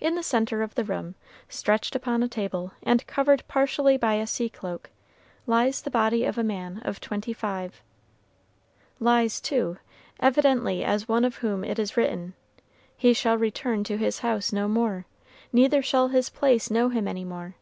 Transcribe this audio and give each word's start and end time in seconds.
In 0.00 0.16
the 0.16 0.24
centre 0.24 0.60
of 0.60 0.74
the 0.74 0.82
room, 0.82 1.14
stretched 1.48 1.94
upon 1.94 2.20
a 2.20 2.26
table, 2.28 2.72
and 2.82 3.06
covered 3.06 3.46
partially 3.46 3.96
by 3.96 4.14
a 4.14 4.26
sea 4.26 4.48
cloak, 4.48 4.90
lies 5.46 5.80
the 5.82 5.88
body 5.88 6.24
of 6.24 6.36
a 6.36 6.42
man 6.42 6.82
of 6.84 7.00
twenty 7.00 7.32
five, 7.32 7.80
lies, 8.98 9.40
too, 9.40 9.78
evidently 10.18 10.82
as 10.82 11.06
one 11.06 11.24
of 11.24 11.36
whom 11.36 11.62
it 11.62 11.78
is 11.78 11.96
written, 11.96 12.34
"He 12.96 13.12
shall 13.12 13.38
return 13.38 13.84
to 13.84 13.96
his 13.96 14.18
house 14.18 14.52
no 14.52 14.66
more, 14.66 15.06
neither 15.52 15.80
shall 15.80 16.08
his 16.08 16.28
place 16.28 16.68
know 16.68 16.88
him 16.88 17.06
any 17.06 17.22
more." 17.22 17.54